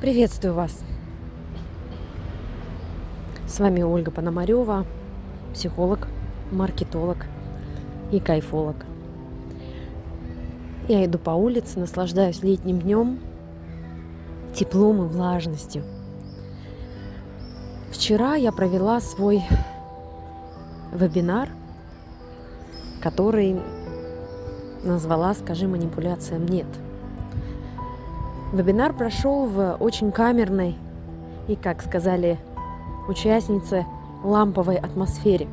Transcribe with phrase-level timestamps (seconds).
[0.00, 0.78] Приветствую вас!
[3.48, 4.86] С вами Ольга Пономарева,
[5.52, 6.06] психолог,
[6.52, 7.26] маркетолог
[8.12, 8.76] и кайфолог.
[10.86, 13.18] Я иду по улице, наслаждаюсь летним днем,
[14.54, 15.82] теплом и влажностью.
[17.90, 19.42] Вчера я провела свой
[20.92, 21.48] вебинар,
[23.02, 23.60] который
[24.84, 26.68] назвала «Скажи манипуляциям нет».
[28.52, 30.74] Вебинар прошел в очень камерной
[31.48, 32.38] и, как сказали
[33.06, 33.84] участницы,
[34.24, 35.48] ламповой атмосфере.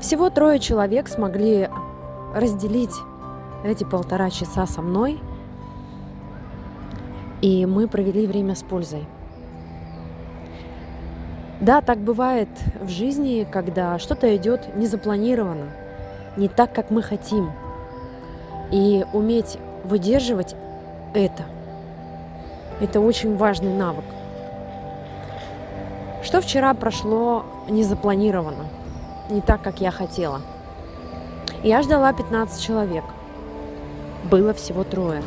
[0.00, 1.68] Всего трое человек смогли
[2.34, 2.94] разделить
[3.62, 5.20] эти полтора часа со мной,
[7.40, 9.06] и мы провели время с пользой.
[11.60, 12.48] Да, так бывает
[12.80, 15.70] в жизни, когда что-то идет незапланированно,
[16.36, 17.52] не так, как мы хотим.
[18.72, 20.56] И уметь выдерживать
[21.14, 21.44] это,
[22.80, 24.04] это очень важный навык.
[26.22, 28.64] Что вчера прошло незапланированно,
[29.28, 30.40] не так, как я хотела.
[31.62, 33.04] Я ждала 15 человек.
[34.24, 35.22] Было всего трое.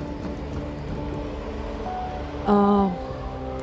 [2.48, 2.90] А,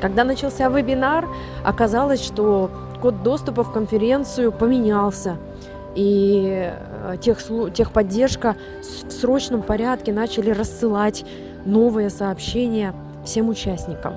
[0.01, 1.27] когда начался вебинар,
[1.63, 5.37] оказалось, что код доступа в конференцию поменялся.
[5.95, 6.73] И
[7.21, 7.39] тех,
[7.73, 8.55] техподдержка
[9.07, 11.25] в срочном порядке начали рассылать
[11.65, 12.93] новые сообщения
[13.25, 14.15] всем участникам.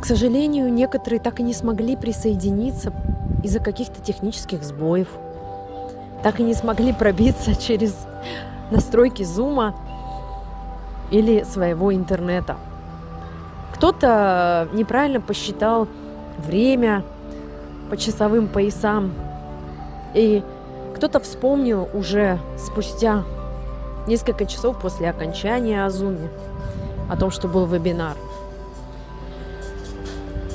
[0.00, 2.92] К сожалению, некоторые так и не смогли присоединиться
[3.42, 5.08] из-за каких-то технических сбоев.
[6.22, 8.06] Так и не смогли пробиться через
[8.70, 9.74] настройки зума
[11.10, 12.56] или своего интернета.
[13.74, 15.88] Кто-то неправильно посчитал
[16.38, 17.02] время
[17.90, 19.12] по часовым поясам,
[20.14, 20.42] и
[20.94, 23.24] кто-то вспомнил уже спустя
[24.06, 26.28] несколько часов после окончания Азуми
[27.10, 28.16] о том, что был вебинар.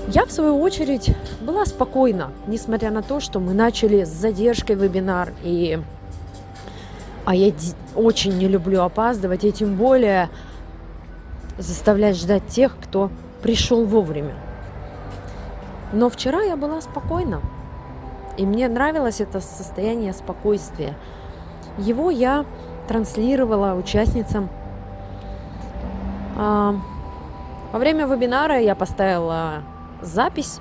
[0.08, 5.34] Я, в свою очередь, была спокойна, несмотря на то, что мы начали с задержкой вебинар,
[5.44, 5.80] и
[7.24, 7.54] а я
[7.96, 10.30] очень не люблю опаздывать, и тем более
[11.58, 13.12] заставлять ждать тех, кто
[13.44, 14.34] пришел вовремя.
[15.94, 17.42] Но вчера я была спокойна,
[18.42, 20.96] и мне нравилось это состояние спокойствия.
[21.78, 22.44] Его я
[22.88, 24.50] транслировала участницам.
[26.36, 26.74] А,
[27.72, 29.62] во время вебинара я поставила
[30.02, 30.60] запись,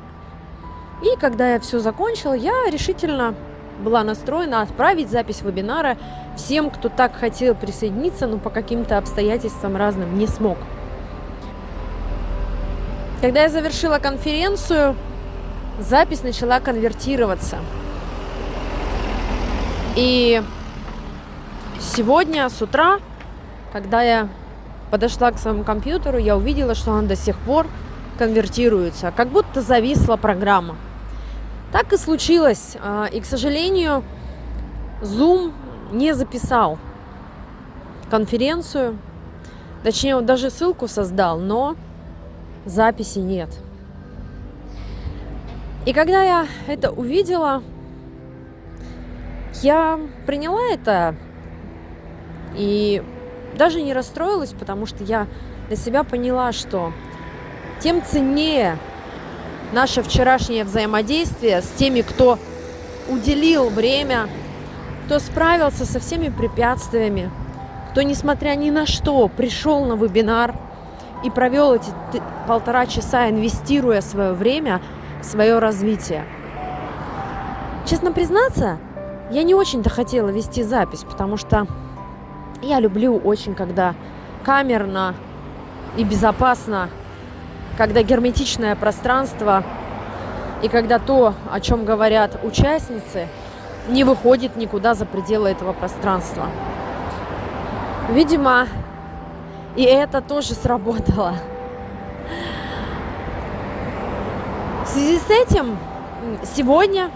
[1.03, 3.35] и когда я все закончила, я решительно
[3.83, 5.97] была настроена отправить запись вебинара
[6.37, 10.59] всем, кто так хотел присоединиться, но по каким-то обстоятельствам разным не смог.
[13.23, 14.97] Когда я завершила конференцию,
[15.81, 17.59] запись начала конвертироваться.
[19.97, 20.43] И
[21.81, 23.01] сегодня с утра,
[23.73, 24.29] когда я
[24.91, 27.67] подошла к своему компьютеру, я увидела, что он до сих пор
[28.19, 30.77] конвертируется, как будто зависла программа.
[31.73, 32.77] Так и случилось.
[32.83, 34.05] А, и, к сожалению,
[35.01, 35.53] Zoom
[35.93, 36.79] не записал
[38.11, 38.99] конференцию.
[39.83, 41.77] Точнее, он даже ссылку создал, но
[42.67, 43.49] записи нет.
[45.87, 47.63] И когда я это увидела,
[49.63, 51.15] я приняла это
[52.55, 53.03] и
[53.57, 55.27] даже не расстроилась, потому что я
[55.69, 56.93] для себя поняла, что
[57.81, 58.77] тем ценнее
[59.73, 62.39] наше вчерашнее взаимодействие с теми, кто
[63.09, 64.29] уделил время,
[65.07, 67.31] кто справился со всеми препятствиями,
[67.91, 70.55] кто, несмотря ни на что, пришел на вебинар
[71.25, 71.91] и провел эти
[72.47, 74.81] полтора часа, инвестируя свое время
[75.23, 76.25] свое развитие.
[77.87, 78.79] Честно признаться,
[79.31, 81.67] я не очень-то хотела вести запись, потому что
[82.63, 83.95] я люблю очень, когда
[84.45, 85.15] камерно
[85.97, 86.89] и безопасно
[87.81, 89.65] когда герметичное пространство
[90.63, 93.27] и когда то, о чем говорят участницы,
[93.89, 96.49] не выходит никуда за пределы этого пространства.
[98.11, 98.67] Видимо,
[99.77, 101.37] и это тоже сработало.
[104.93, 105.77] Связи с этим
[106.57, 107.11] сегодня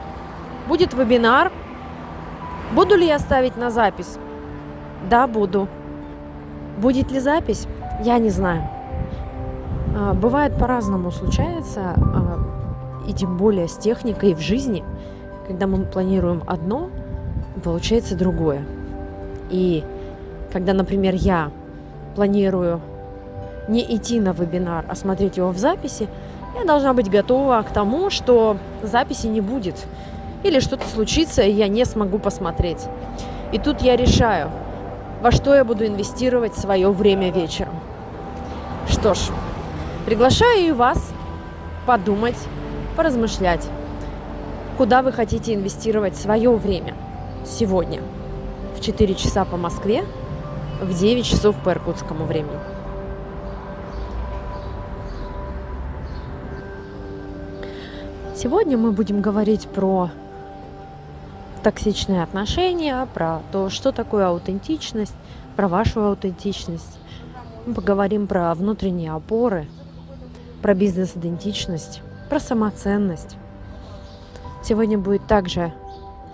[0.69, 1.51] будет вебинар.
[2.73, 4.17] Буду ли я ставить на запись?
[5.11, 5.67] Да, буду.
[6.79, 7.67] Будет ли запись?
[8.05, 8.63] Я не знаю.
[9.97, 12.39] А, бывает по-разному случается, а,
[13.09, 14.85] и тем более с техникой в жизни,
[15.49, 16.91] когда мы планируем одно,
[17.65, 18.65] получается другое.
[19.51, 19.83] И
[20.53, 21.51] когда, например, я
[22.15, 22.81] планирую
[23.67, 26.09] не идти на вебинар, а смотреть его в записи,
[26.55, 29.87] я должна быть готова к тому, что записи не будет.
[30.43, 32.87] Или что-то случится, и я не смогу посмотреть.
[33.53, 34.51] И тут я решаю,
[35.23, 37.75] во что я буду инвестировать свое время вечером.
[38.89, 39.19] Что ж,
[40.07, 41.13] приглашаю и вас
[41.87, 42.37] подумать,
[42.97, 43.67] поразмышлять,
[44.77, 46.95] куда вы хотите инвестировать свое время
[47.47, 48.03] сегодня
[48.77, 50.05] в 4 часа по Москве,
[50.83, 52.74] в 9 часов по иркутскому времени.
[58.45, 60.11] Сегодня мы будем говорить про
[61.63, 65.15] токсичные отношения, про то, что такое аутентичность,
[65.57, 66.99] про вашу аутентичность.
[67.65, 69.67] Мы поговорим про внутренние опоры,
[70.61, 73.39] про бизнес-идентичность, про самоценность.
[74.63, 75.73] Сегодня будет также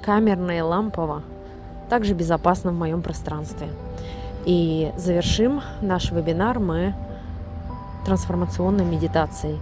[0.02, 1.22] камерно и лампово,
[1.88, 3.68] также безопасно в моем пространстве.
[4.44, 6.92] И завершим наш вебинар мы
[8.04, 9.60] трансформационной медитацией.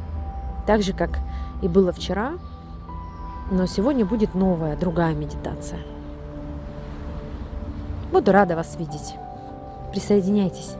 [0.66, 1.18] Так же, как
[1.62, 2.32] и было вчера,
[3.50, 5.80] но сегодня будет новая, другая медитация.
[8.12, 9.14] Буду рада вас видеть.
[9.92, 10.76] Присоединяйтесь.